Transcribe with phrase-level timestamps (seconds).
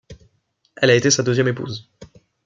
[0.77, 1.87] Elle a été sa deuxième épouse.